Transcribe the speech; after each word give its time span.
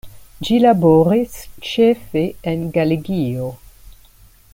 Ĝi 0.47 0.55
laboris 0.61 1.35
ĉefe 1.71 2.25
en 2.53 2.65
Galegio. 2.79 3.51